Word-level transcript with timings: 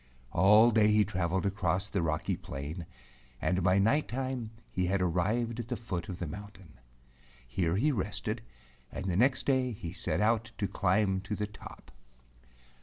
All 0.31 0.71
day 0.71 0.87
he 0.87 1.05
traveled 1.05 1.45
across 1.45 1.87
the 1.87 2.01
rocky 2.01 2.35
plain, 2.35 2.87
and 3.39 3.61
by 3.61 3.77
night 3.77 4.07
time 4.07 4.49
he 4.71 4.87
had 4.87 4.99
arrived 4.99 5.59
at 5.59 5.67
the 5.67 5.77
foot 5.77 6.09
of 6.09 6.17
the 6.17 6.25
mountain. 6.25 6.79
Here 7.47 7.75
he 7.75 7.91
rested, 7.91 8.41
and 8.91 9.05
the 9.05 9.15
next 9.15 9.45
day 9.45 9.73
he 9.73 9.93
set 9.93 10.19
out 10.19 10.53
to 10.57 10.67
climb 10.67 11.21
to 11.21 11.35
the 11.35 11.45
top. 11.45 11.91